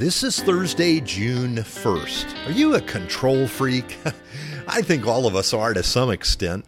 This 0.00 0.22
is 0.22 0.40
Thursday, 0.40 0.98
June 1.00 1.56
1st. 1.56 2.46
Are 2.46 2.52
you 2.52 2.74
a 2.74 2.80
control 2.80 3.46
freak? 3.46 3.98
I 4.66 4.80
think 4.80 5.06
all 5.06 5.26
of 5.26 5.36
us 5.36 5.52
are 5.52 5.74
to 5.74 5.82
some 5.82 6.10
extent. 6.10 6.64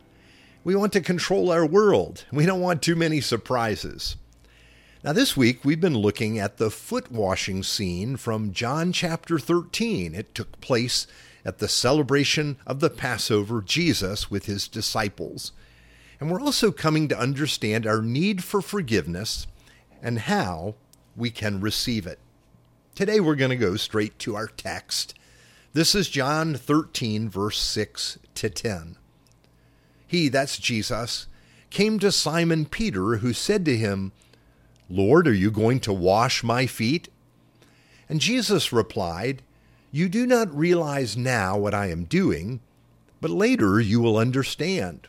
We 0.64 0.74
want 0.76 0.92
to 0.92 1.00
control 1.00 1.50
our 1.50 1.64
world. 1.64 2.26
We 2.30 2.44
don't 2.44 2.60
want 2.60 2.82
too 2.82 2.94
many 2.94 3.22
surprises. 3.22 4.16
Now, 5.02 5.14
this 5.14 5.34
week 5.34 5.64
we've 5.64 5.80
been 5.80 5.96
looking 5.96 6.38
at 6.38 6.58
the 6.58 6.70
foot 6.70 7.10
washing 7.10 7.62
scene 7.62 8.18
from 8.18 8.52
John 8.52 8.92
chapter 8.92 9.38
13. 9.38 10.14
It 10.14 10.34
took 10.34 10.60
place 10.60 11.06
at 11.42 11.56
the 11.56 11.68
celebration 11.68 12.58
of 12.66 12.80
the 12.80 12.90
Passover, 12.90 13.62
Jesus 13.62 14.30
with 14.30 14.44
his 14.44 14.68
disciples. 14.68 15.52
And 16.20 16.30
we're 16.30 16.42
also 16.42 16.70
coming 16.70 17.08
to 17.08 17.18
understand 17.18 17.86
our 17.86 18.02
need 18.02 18.44
for 18.44 18.60
forgiveness 18.60 19.46
and 20.02 20.18
how 20.18 20.74
we 21.16 21.30
can 21.30 21.62
receive 21.62 22.06
it. 22.06 22.18
Today 22.94 23.20
we're 23.20 23.36
going 23.36 23.50
to 23.50 23.56
go 23.56 23.76
straight 23.76 24.18
to 24.18 24.36
our 24.36 24.48
text. 24.48 25.14
This 25.72 25.94
is 25.94 26.10
John 26.10 26.54
13, 26.54 27.30
verse 27.30 27.58
6 27.58 28.18
to 28.34 28.50
10. 28.50 28.96
He, 30.06 30.28
that's 30.28 30.58
Jesus, 30.58 31.26
came 31.70 31.98
to 32.00 32.12
Simon 32.12 32.66
Peter, 32.66 33.16
who 33.16 33.32
said 33.32 33.64
to 33.64 33.78
him, 33.78 34.12
Lord, 34.90 35.26
are 35.26 35.32
you 35.32 35.50
going 35.50 35.80
to 35.80 35.92
wash 35.92 36.44
my 36.44 36.66
feet? 36.66 37.08
And 38.10 38.20
Jesus 38.20 38.74
replied, 38.74 39.40
You 39.90 40.10
do 40.10 40.26
not 40.26 40.54
realize 40.54 41.16
now 41.16 41.56
what 41.56 41.72
I 41.72 41.86
am 41.86 42.04
doing, 42.04 42.60
but 43.22 43.30
later 43.30 43.80
you 43.80 44.02
will 44.02 44.18
understand. 44.18 45.08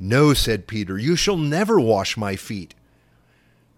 No, 0.00 0.32
said 0.32 0.66
Peter, 0.66 0.96
you 0.96 1.14
shall 1.14 1.36
never 1.36 1.78
wash 1.78 2.16
my 2.16 2.36
feet. 2.36 2.74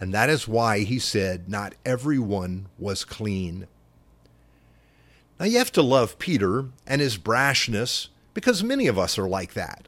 and 0.00 0.12
that 0.14 0.30
is 0.30 0.48
why 0.48 0.80
he 0.80 0.98
said, 0.98 1.48
Not 1.48 1.74
everyone 1.84 2.66
was 2.78 3.04
clean. 3.04 3.66
Now 5.38 5.46
you 5.46 5.58
have 5.58 5.72
to 5.72 5.82
love 5.82 6.18
Peter 6.18 6.66
and 6.86 7.00
his 7.00 7.16
brashness 7.18 8.08
because 8.34 8.62
many 8.62 8.86
of 8.86 8.98
us 8.98 9.18
are 9.18 9.28
like 9.28 9.54
that. 9.54 9.86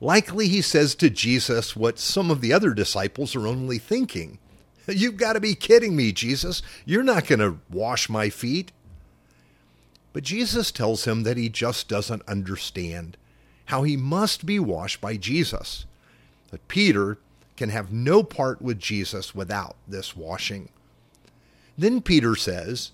Likely 0.00 0.48
he 0.48 0.62
says 0.62 0.94
to 0.96 1.10
Jesus 1.10 1.76
what 1.76 1.98
some 1.98 2.30
of 2.30 2.40
the 2.40 2.52
other 2.52 2.72
disciples 2.72 3.36
are 3.36 3.46
only 3.46 3.78
thinking 3.78 4.38
You've 4.88 5.16
got 5.16 5.34
to 5.34 5.40
be 5.40 5.54
kidding 5.54 5.96
me, 5.96 6.12
Jesus. 6.12 6.62
You're 6.84 7.02
not 7.02 7.26
going 7.26 7.38
to 7.38 7.58
wash 7.70 8.08
my 8.08 8.30
feet. 8.30 8.72
But 10.12 10.24
Jesus 10.24 10.72
tells 10.72 11.04
him 11.04 11.22
that 11.22 11.36
he 11.36 11.48
just 11.48 11.88
doesn't 11.88 12.26
understand 12.26 13.16
how 13.66 13.82
he 13.84 13.96
must 13.96 14.44
be 14.44 14.58
washed 14.58 15.00
by 15.00 15.16
Jesus. 15.16 15.86
But 16.50 16.66
Peter 16.66 17.18
can 17.60 17.68
have 17.68 17.92
no 17.92 18.22
part 18.22 18.62
with 18.62 18.78
Jesus 18.78 19.34
without 19.34 19.76
this 19.86 20.16
washing. 20.16 20.70
Then 21.76 22.00
Peter 22.00 22.34
says, 22.34 22.92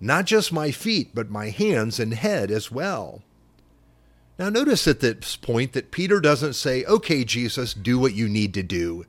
Not 0.00 0.24
just 0.24 0.54
my 0.54 0.70
feet, 0.70 1.10
but 1.12 1.28
my 1.28 1.50
hands 1.50 2.00
and 2.00 2.14
head 2.14 2.50
as 2.50 2.70
well. 2.70 3.20
Now, 4.38 4.48
notice 4.48 4.88
at 4.88 5.00
this 5.00 5.36
point 5.36 5.74
that 5.74 5.90
Peter 5.90 6.18
doesn't 6.18 6.54
say, 6.54 6.82
Okay, 6.84 7.24
Jesus, 7.24 7.74
do 7.74 7.98
what 7.98 8.14
you 8.14 8.26
need 8.26 8.54
to 8.54 8.62
do. 8.62 9.04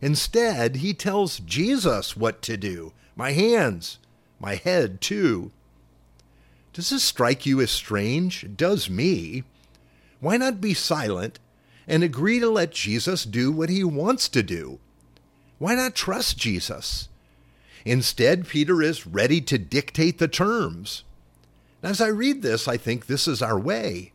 Instead, 0.00 0.76
he 0.76 0.94
tells 0.94 1.40
Jesus 1.40 2.16
what 2.16 2.40
to 2.40 2.56
do 2.56 2.94
my 3.16 3.32
hands, 3.32 3.98
my 4.40 4.54
head, 4.54 5.02
too. 5.02 5.50
Does 6.72 6.88
this 6.88 7.04
strike 7.04 7.44
you 7.44 7.60
as 7.60 7.70
strange? 7.70 8.44
It 8.44 8.56
does 8.56 8.88
me. 8.88 9.44
Why 10.20 10.38
not 10.38 10.58
be 10.58 10.72
silent 10.72 11.38
and 11.86 12.02
agree 12.02 12.40
to 12.40 12.48
let 12.48 12.72
Jesus 12.72 13.24
do 13.24 13.52
what 13.52 13.68
he 13.68 13.84
wants 13.84 14.28
to 14.30 14.42
do. 14.42 14.78
Why 15.58 15.74
not 15.74 15.94
trust 15.94 16.36
Jesus? 16.36 17.08
Instead, 17.84 18.48
Peter 18.48 18.82
is 18.82 19.06
ready 19.06 19.40
to 19.42 19.58
dictate 19.58 20.18
the 20.18 20.28
terms. 20.28 21.04
As 21.82 22.00
I 22.00 22.08
read 22.08 22.42
this, 22.42 22.66
I 22.66 22.76
think 22.76 23.06
this 23.06 23.28
is 23.28 23.40
our 23.40 23.58
way. 23.58 24.12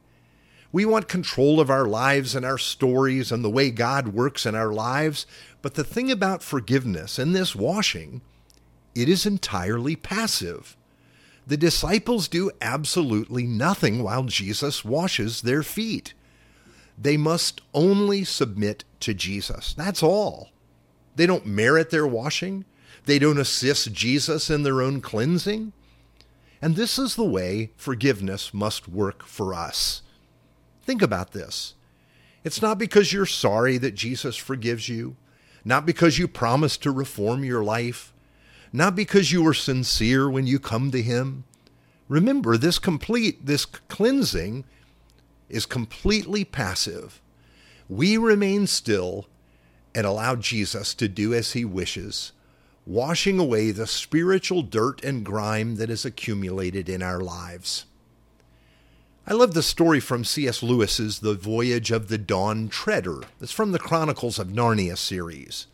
We 0.73 0.85
want 0.85 1.07
control 1.07 1.59
of 1.59 1.69
our 1.69 1.85
lives 1.85 2.35
and 2.35 2.45
our 2.45 2.57
stories 2.57 3.31
and 3.31 3.43
the 3.43 3.49
way 3.49 3.71
God 3.71 4.09
works 4.09 4.45
in 4.45 4.55
our 4.55 4.71
lives, 4.71 5.25
but 5.61 5.75
the 5.75 5.83
thing 5.83 6.11
about 6.11 6.43
forgiveness 6.43 7.19
and 7.19 7.35
this 7.35 7.55
washing, 7.55 8.21
it 8.95 9.09
is 9.09 9.25
entirely 9.25 9.95
passive. 9.95 10.75
The 11.47 11.57
disciples 11.57 12.27
do 12.27 12.51
absolutely 12.61 13.43
nothing 13.43 14.03
while 14.03 14.23
Jesus 14.23 14.85
washes 14.85 15.41
their 15.41 15.63
feet. 15.63 16.13
They 17.01 17.17
must 17.17 17.62
only 17.73 18.23
submit 18.23 18.84
to 19.00 19.16
Jesus. 19.16 19.73
That's 19.73 20.03
all. 20.03 20.50
They 21.16 21.25
don't 21.25 21.47
merit 21.47 21.89
their 21.89 22.06
washing. 22.06 22.63
They 23.06 23.17
don't 23.17 23.39
assist 23.39 23.91
Jesus 23.91 24.51
in 24.51 24.62
their 24.62 24.81
own 24.81 25.01
cleansing. 25.01 25.73
And 26.62 26.75
this 26.75 27.00
is 27.00 27.16
the 27.16 27.25
way 27.25 27.72
forgiveness 27.75 28.53
must 28.53 28.88
work 28.88 29.25
for 29.25 29.53
us. 29.53 30.03
Think 30.84 31.01
about 31.01 31.31
this. 31.31 31.73
It's 32.44 32.62
not 32.62 32.78
because 32.78 33.12
you're 33.12 33.25
sorry 33.25 33.79
that 33.79 33.95
Jesus 33.95 34.35
forgives 34.35 34.88
you, 34.88 35.16
not 35.66 35.88
because 35.88 36.19
you 36.19 36.28
promise 36.28 36.78
to 36.78 36.91
reform 36.91 37.44
your 37.44 37.63
life, 37.63 38.13
not 38.72 38.95
because 38.95 39.31
you 39.31 39.45
are 39.47 39.56
sincere 39.56 40.29
when 40.29 40.45
you 40.45 40.59
come 40.59 40.91
to 40.91 41.01
Him. 41.01 41.45
Remember, 42.07 42.57
this 42.57 42.78
complete, 42.78 43.45
this 43.45 43.66
cleansing 43.66 44.66
is 45.51 45.66
completely 45.66 46.44
passive. 46.44 47.22
We 47.89 48.17
remain 48.17 48.67
still 48.67 49.28
and 49.94 50.06
allow 50.07 50.35
Jesus 50.35 50.94
to 50.95 51.07
do 51.07 51.34
as 51.34 51.51
he 51.53 51.66
wishes, 51.66 52.31
washing 52.85 53.38
away 53.39 53.72
the 53.72 53.88
spiritual 53.88 54.62
dirt 54.62 55.03
and 55.03 55.25
grime 55.25 55.75
that 55.75 55.89
is 55.89 56.06
accumulated 56.06 56.88
in 56.89 57.01
our 57.01 57.19
lives. 57.19 57.85
I 59.28 59.34
love 59.34 59.53
the 59.53 59.62
story 59.62 60.00
from 60.00 60.23
C.S. 60.23 60.63
Lewis's 60.63 61.19
The 61.19 61.35
Voyage 61.35 61.91
of 61.91 62.07
the 62.07 62.18
Dawn 62.18 62.69
Treader. 62.69 63.22
It's 63.39 63.51
from 63.51 63.72
the 63.72 63.79
Chronicles 63.79 64.39
of 64.39 64.47
Narnia 64.47 64.97
series. 64.97 65.68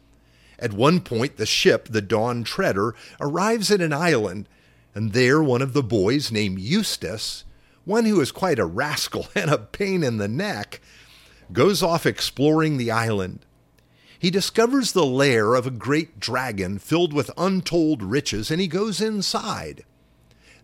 At 0.59 0.73
one 0.73 0.99
point, 0.99 1.38
the 1.38 1.45
ship, 1.45 1.88
the 1.89 2.01
Dawn 2.01 2.44
Treader, 2.44 2.94
arrives 3.21 3.71
at 3.71 3.79
an 3.79 3.94
island, 3.94 4.49
and 4.94 5.13
there 5.13 5.41
one 5.41 5.61
of 5.61 5.73
the 5.73 5.83
boys, 5.83 6.31
named 6.31 6.59
Eustace, 6.59 7.45
one 7.87 8.05
who 8.05 8.19
is 8.19 8.31
quite 8.31 8.59
a 8.59 8.65
rascal 8.65 9.27
and 9.35 9.49
a 9.49 9.57
pain 9.57 10.03
in 10.03 10.17
the 10.17 10.27
neck, 10.27 10.81
goes 11.51 11.81
off 11.81 12.05
exploring 12.05 12.77
the 12.77 12.91
island. 12.91 13.45
He 14.19 14.29
discovers 14.29 14.91
the 14.91 15.05
lair 15.05 15.55
of 15.55 15.65
a 15.65 15.71
great 15.71 16.19
dragon 16.19 16.79
filled 16.79 17.13
with 17.13 17.31
untold 17.37 18.03
riches, 18.03 18.51
and 18.51 18.59
he 18.59 18.67
goes 18.67 18.99
inside. 18.99 19.85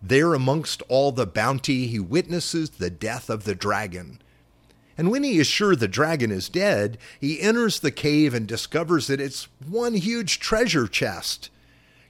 There, 0.02 0.34
amongst 0.34 0.82
all 0.88 1.12
the 1.12 1.26
bounty, 1.26 1.86
he 1.86 1.98
witnesses 1.98 2.70
the 2.70 2.90
death 2.90 3.30
of 3.30 3.44
the 3.44 3.54
dragon. 3.54 4.20
And 4.98 5.10
when 5.10 5.22
he 5.22 5.38
is 5.38 5.46
sure 5.46 5.74
the 5.74 5.88
dragon 5.88 6.30
is 6.30 6.48
dead, 6.48 6.98
he 7.18 7.40
enters 7.40 7.80
the 7.80 7.90
cave 7.90 8.34
and 8.34 8.46
discovers 8.46 9.06
that 9.06 9.20
it's 9.20 9.48
one 9.66 9.94
huge 9.94 10.40
treasure 10.40 10.86
chest. 10.86 11.48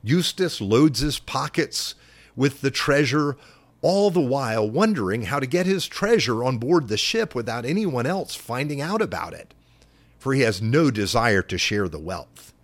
Eustace 0.02 0.60
loads 0.60 1.00
his 1.00 1.18
pockets 1.18 1.94
with 2.34 2.62
the 2.62 2.70
treasure, 2.70 3.36
all 3.84 4.10
the 4.10 4.18
while 4.18 4.68
wondering 4.68 5.24
how 5.24 5.38
to 5.38 5.46
get 5.46 5.66
his 5.66 5.86
treasure 5.86 6.42
on 6.42 6.56
board 6.56 6.88
the 6.88 6.96
ship 6.96 7.34
without 7.34 7.66
anyone 7.66 8.06
else 8.06 8.34
finding 8.34 8.80
out 8.80 9.02
about 9.02 9.34
it, 9.34 9.52
for 10.18 10.32
he 10.32 10.40
has 10.40 10.62
no 10.62 10.90
desire 10.90 11.42
to 11.42 11.58
share 11.58 11.86
the 11.86 11.98
wealth. 11.98 12.54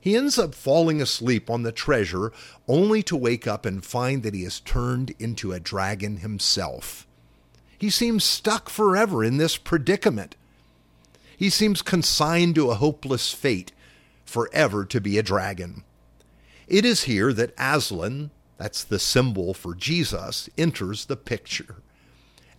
He 0.00 0.16
ends 0.16 0.40
up 0.40 0.52
falling 0.52 1.00
asleep 1.00 1.48
on 1.48 1.62
the 1.62 1.70
treasure 1.70 2.32
only 2.66 3.04
to 3.04 3.16
wake 3.16 3.46
up 3.46 3.64
and 3.64 3.84
find 3.84 4.24
that 4.24 4.34
he 4.34 4.42
has 4.42 4.58
turned 4.58 5.14
into 5.20 5.52
a 5.52 5.60
dragon 5.60 6.16
himself. 6.16 7.06
He 7.78 7.88
seems 7.88 8.24
stuck 8.24 8.68
forever 8.68 9.22
in 9.22 9.36
this 9.36 9.56
predicament. 9.56 10.34
He 11.36 11.50
seems 11.50 11.82
consigned 11.82 12.56
to 12.56 12.68
a 12.72 12.74
hopeless 12.74 13.32
fate, 13.32 13.70
forever 14.24 14.84
to 14.86 15.00
be 15.00 15.18
a 15.18 15.22
dragon. 15.22 15.84
It 16.66 16.84
is 16.84 17.04
here 17.04 17.32
that 17.32 17.54
Aslan, 17.56 18.32
that's 18.62 18.84
the 18.84 19.00
symbol 19.00 19.54
for 19.54 19.74
Jesus, 19.74 20.48
enters 20.56 21.06
the 21.06 21.16
picture. 21.16 21.82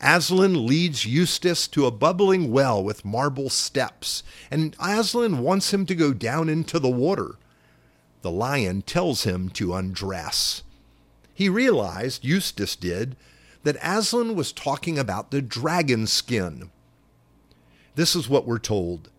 Aslan 0.01 0.67
leads 0.67 1.05
Eustace 1.05 1.65
to 1.69 1.85
a 1.85 1.91
bubbling 1.91 2.51
well 2.51 2.83
with 2.83 3.05
marble 3.05 3.49
steps, 3.49 4.21
and 4.51 4.75
Aslan 4.81 5.37
wants 5.37 5.73
him 5.73 5.85
to 5.85 5.95
go 5.95 6.11
down 6.11 6.49
into 6.49 6.77
the 6.77 6.89
water. 6.89 7.35
The 8.21 8.31
lion 8.31 8.81
tells 8.81 9.23
him 9.23 9.47
to 9.51 9.73
undress. 9.73 10.63
He 11.33 11.47
realized, 11.47 12.25
Eustace 12.25 12.75
did, 12.75 13.15
that 13.63 13.77
Aslan 13.81 14.35
was 14.35 14.51
talking 14.51 14.99
about 14.99 15.31
the 15.31 15.41
dragon 15.41 16.05
skin. 16.05 16.69
This 17.95 18.13
is 18.13 18.27
what 18.27 18.45
we're 18.45 18.59
told. 18.59 19.09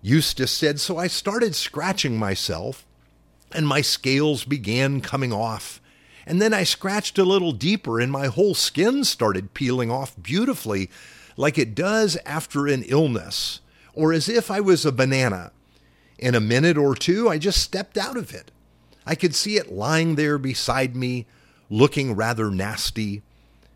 Eustace 0.00 0.50
said, 0.50 0.80
So 0.80 0.96
I 0.96 1.08
started 1.08 1.54
scratching 1.54 2.18
myself, 2.18 2.86
and 3.52 3.68
my 3.68 3.82
scales 3.82 4.46
began 4.46 5.02
coming 5.02 5.30
off. 5.30 5.82
And 6.26 6.42
then 6.42 6.52
I 6.52 6.64
scratched 6.64 7.18
a 7.18 7.24
little 7.24 7.52
deeper, 7.52 8.00
and 8.00 8.10
my 8.10 8.26
whole 8.26 8.54
skin 8.54 9.04
started 9.04 9.54
peeling 9.54 9.90
off 9.90 10.20
beautifully, 10.20 10.90
like 11.36 11.56
it 11.56 11.74
does 11.74 12.18
after 12.26 12.66
an 12.66 12.82
illness, 12.84 13.60
or 13.94 14.12
as 14.12 14.28
if 14.28 14.50
I 14.50 14.60
was 14.60 14.84
a 14.84 14.92
banana. 14.92 15.52
In 16.18 16.34
a 16.34 16.40
minute 16.40 16.76
or 16.76 16.94
two, 16.94 17.28
I 17.28 17.38
just 17.38 17.62
stepped 17.62 17.96
out 17.96 18.16
of 18.16 18.34
it. 18.34 18.50
I 19.06 19.14
could 19.14 19.34
see 19.34 19.56
it 19.56 19.72
lying 19.72 20.16
there 20.16 20.36
beside 20.36 20.96
me, 20.96 21.26
looking 21.70 22.16
rather 22.16 22.50
nasty. 22.50 23.22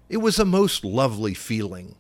It 0.08 0.16
was 0.16 0.38
a 0.38 0.44
most 0.44 0.84
lovely 0.84 1.34
feeling. 1.34 1.94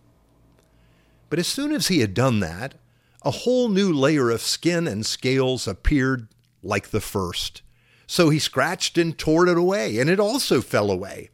But 1.28 1.38
as 1.38 1.46
soon 1.46 1.70
as 1.70 1.86
he 1.86 2.00
had 2.00 2.12
done 2.12 2.40
that, 2.40 2.74
a 3.22 3.30
whole 3.30 3.68
new 3.68 3.92
layer 3.92 4.30
of 4.30 4.40
skin 4.40 4.88
and 4.88 5.06
scales 5.06 5.68
appeared 5.68 6.26
like 6.62 6.88
the 6.88 7.00
first. 7.00 7.62
So 8.10 8.28
he 8.28 8.40
scratched 8.40 8.98
and 8.98 9.16
tore 9.16 9.46
it 9.46 9.56
away, 9.56 10.00
and 10.00 10.10
it 10.10 10.18
also 10.18 10.60
fell 10.60 10.90
away. 10.90 11.30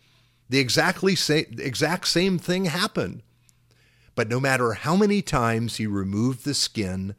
The 0.50 0.58
exactly 0.58 1.16
sa- 1.16 1.48
exact 1.56 2.06
same 2.06 2.38
thing 2.38 2.66
happened. 2.66 3.22
But 4.14 4.28
no 4.28 4.38
matter 4.40 4.74
how 4.74 4.94
many 4.94 5.22
times 5.22 5.76
he 5.76 5.86
removed 5.86 6.44
the 6.44 6.52
skin, 6.52 7.14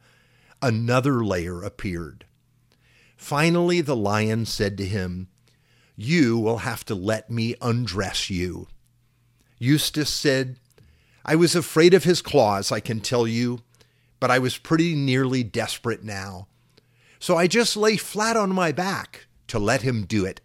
another 0.62 1.24
layer 1.24 1.60
appeared. 1.64 2.24
Finally, 3.16 3.80
the 3.80 3.96
lion 3.96 4.46
said 4.46 4.78
to 4.78 4.86
him, 4.86 5.26
You 5.96 6.38
will 6.38 6.58
have 6.58 6.84
to 6.84 6.94
let 6.94 7.28
me 7.28 7.56
undress 7.60 8.30
you. 8.30 8.68
Eustace 9.58 10.14
said, 10.14 10.60
I 11.24 11.34
was 11.34 11.56
afraid 11.56 11.94
of 11.94 12.04
his 12.04 12.22
claws, 12.22 12.70
I 12.70 12.78
can 12.78 13.00
tell 13.00 13.26
you, 13.26 13.62
but 14.20 14.30
I 14.30 14.38
was 14.38 14.56
pretty 14.56 14.94
nearly 14.94 15.42
desperate 15.42 16.04
now. 16.04 16.46
So 17.18 17.36
I 17.36 17.48
just 17.48 17.76
lay 17.76 17.96
flat 17.96 18.36
on 18.36 18.50
my 18.50 18.70
back 18.70 19.24
to 19.48 19.58
let 19.58 19.82
him 19.82 20.04
do 20.04 20.24
it. 20.24 20.40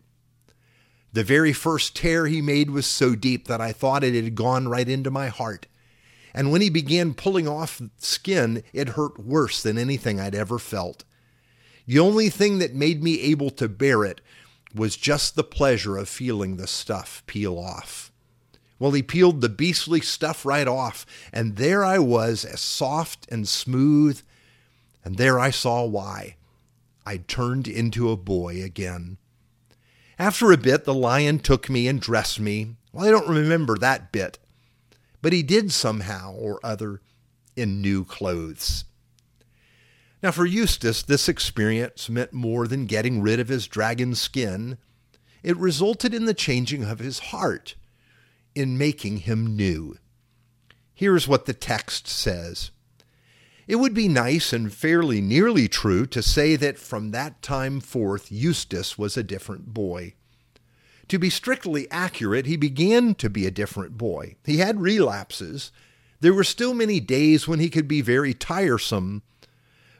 The 1.14 1.24
very 1.24 1.54
first 1.54 1.96
tear 1.96 2.26
he 2.26 2.42
made 2.42 2.72
was 2.72 2.88
so 2.88 3.16
deep 3.16 3.48
that 3.48 3.62
I 3.62 3.72
thought 3.72 4.04
it 4.04 4.16
had 4.16 4.36
gone 4.36 4.68
right 4.68 4.90
into 4.90 5.12
my 5.12 5.28
heart. 5.28 5.68
And 6.34 6.52
when 6.52 6.62
he 6.62 6.70
began 6.72 7.14
pulling 7.14 7.48
off 7.48 7.82
skin, 8.00 8.64
it 8.74 8.90
hurt 8.90 9.20
worse 9.20 9.62
than 9.62 9.78
anything 9.78 10.20
I'd 10.20 10.34
ever 10.34 10.58
felt. 10.58 11.04
The 11.86 12.00
only 12.00 12.30
thing 12.30 12.58
that 12.60 12.74
made 12.74 13.04
me 13.04 13.22
able 13.22 13.52
to 13.52 13.70
bear 13.70 14.04
it 14.04 14.22
was 14.74 14.98
just 14.98 15.36
the 15.36 15.44
pleasure 15.44 15.98
of 15.98 16.10
feeling 16.10 16.58
the 16.58 16.66
stuff 16.66 17.22
peel 17.28 17.60
off. 17.60 18.12
Well, 18.80 18.92
he 18.92 19.04
peeled 19.04 19.42
the 19.42 19.50
beastly 19.50 20.02
stuff 20.02 20.46
right 20.46 20.68
off, 20.68 21.06
and 21.32 21.58
there 21.58 21.86
I 21.86 22.00
was, 22.00 22.44
as 22.44 22.60
soft 22.60 23.28
and 23.30 23.48
smooth, 23.48 24.22
and 25.06 25.18
there 25.18 25.40
I 25.40 25.52
saw 25.52 25.86
why. 25.86 26.38
I'd 27.06 27.28
turned 27.28 27.68
into 27.68 28.10
a 28.10 28.18
boy 28.18 28.64
again. 28.64 29.18
After 30.18 30.52
a 30.52 30.58
bit, 30.58 30.86
the 30.86 30.94
lion 30.94 31.40
took 31.40 31.70
me 31.70 31.88
and 31.88 32.00
dressed 32.00 32.40
me. 32.40 32.76
Well, 32.92 33.06
I 33.06 33.12
don't 33.12 33.28
remember 33.28 33.78
that 33.78 34.12
bit, 34.12 34.40
but 35.22 35.34
he 35.34 35.44
did 35.44 35.72
somehow 35.72 36.34
or 36.34 36.60
other 36.64 37.02
in 37.56 37.82
new 37.82 38.06
clothes. 38.06 38.86
Now, 40.22 40.32
for 40.32 40.46
Eustace, 40.46 41.04
this 41.04 41.28
experience 41.28 42.10
meant 42.10 42.32
more 42.32 42.68
than 42.68 42.86
getting 42.86 43.22
rid 43.22 43.40
of 43.40 43.50
his 43.50 43.68
dragon 43.68 44.16
skin. 44.16 44.78
It 45.44 45.58
resulted 45.58 46.14
in 46.14 46.26
the 46.26 46.34
changing 46.34 46.86
of 46.86 47.00
his 47.00 47.20
heart 47.20 47.76
in 48.56 48.78
making 48.78 49.18
him 49.18 49.58
new. 49.58 49.98
Here's 50.94 51.28
what 51.28 51.46
the 51.46 51.54
text 51.54 52.08
says 52.08 52.72
It 53.68 53.78
would 53.78 53.94
be 53.94 54.08
nice 54.08 54.52
and 54.52 54.74
fairly 54.74 55.22
nearly 55.22 55.68
true 55.68 56.06
to 56.08 56.22
say 56.22 56.56
that 56.58 56.78
from 56.78 57.12
that 57.12 57.42
time 57.42 57.80
forth 57.80 58.32
Eustace 58.32 58.98
was 58.98 59.16
a 59.16 59.24
different 59.24 59.74
boy. 59.74 60.16
To 61.08 61.20
be 61.20 61.30
strictly 61.30 61.90
accurate, 61.92 62.46
he 62.46 62.58
began 62.58 63.16
to 63.16 63.30
be 63.30 63.46
a 63.46 63.52
different 63.52 63.98
boy. 63.98 64.36
He 64.46 64.58
had 64.58 64.82
relapses. 64.82 65.72
There 66.20 66.34
were 66.34 66.44
still 66.44 66.74
many 66.74 67.00
days 67.00 67.48
when 67.48 67.60
he 67.60 67.70
could 67.70 67.88
be 67.88 68.02
very 68.02 68.34
tiresome, 68.34 69.22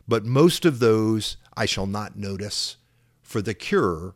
but 0.08 0.26
most 0.26 0.66
of 0.66 0.80
those 0.80 1.38
I 1.56 1.66
shall 1.66 1.88
not 1.88 2.18
notice, 2.18 2.78
for 3.22 3.42
the 3.42 3.54
cure 3.54 4.16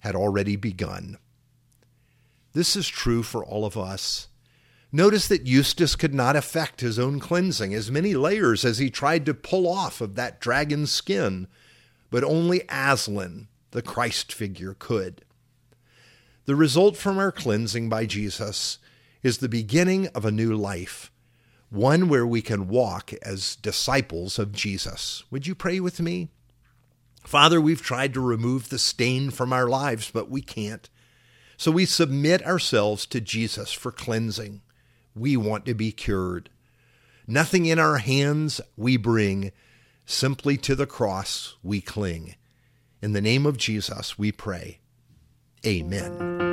had 0.00 0.14
already 0.14 0.56
begun. 0.56 1.18
This 2.52 2.74
is 2.74 2.88
true 2.88 3.22
for 3.22 3.44
all 3.44 3.64
of 3.64 3.76
us. 3.76 4.28
Notice 4.92 5.28
that 5.28 5.46
Eustace 5.46 5.94
could 5.94 6.14
not 6.14 6.34
effect 6.34 6.80
his 6.80 6.98
own 6.98 7.20
cleansing, 7.20 7.72
as 7.72 7.90
many 7.90 8.14
layers 8.14 8.64
as 8.64 8.78
he 8.78 8.90
tried 8.90 9.24
to 9.26 9.34
pull 9.34 9.68
off 9.68 10.00
of 10.00 10.16
that 10.16 10.40
dragon's 10.40 10.90
skin, 10.90 11.46
but 12.10 12.24
only 12.24 12.62
Aslan, 12.68 13.46
the 13.70 13.82
Christ 13.82 14.32
figure, 14.32 14.74
could. 14.76 15.24
The 16.46 16.56
result 16.56 16.96
from 16.96 17.18
our 17.18 17.30
cleansing 17.30 17.88
by 17.88 18.06
Jesus 18.06 18.78
is 19.22 19.38
the 19.38 19.48
beginning 19.48 20.08
of 20.08 20.24
a 20.24 20.32
new 20.32 20.56
life, 20.56 21.12
one 21.68 22.08
where 22.08 22.26
we 22.26 22.42
can 22.42 22.66
walk 22.66 23.12
as 23.22 23.54
disciples 23.54 24.40
of 24.40 24.50
Jesus. 24.50 25.22
Would 25.30 25.46
you 25.46 25.54
pray 25.54 25.78
with 25.78 26.00
me? 26.00 26.30
Father, 27.22 27.60
we've 27.60 27.82
tried 27.82 28.12
to 28.14 28.20
remove 28.20 28.70
the 28.70 28.78
stain 28.78 29.30
from 29.30 29.52
our 29.52 29.68
lives, 29.68 30.10
but 30.10 30.28
we 30.28 30.40
can't. 30.40 30.90
So 31.56 31.70
we 31.70 31.84
submit 31.84 32.44
ourselves 32.44 33.06
to 33.06 33.20
Jesus 33.20 33.70
for 33.72 33.92
cleansing. 33.92 34.62
We 35.14 35.36
want 35.36 35.66
to 35.66 35.74
be 35.74 35.92
cured. 35.92 36.50
Nothing 37.26 37.66
in 37.66 37.78
our 37.78 37.98
hands 37.98 38.60
we 38.76 38.96
bring, 38.96 39.52
simply 40.04 40.56
to 40.58 40.74
the 40.74 40.86
cross 40.86 41.56
we 41.62 41.80
cling. 41.80 42.34
In 43.02 43.12
the 43.12 43.20
name 43.20 43.46
of 43.46 43.56
Jesus 43.56 44.18
we 44.18 44.32
pray. 44.32 44.80
Amen. 45.64 46.49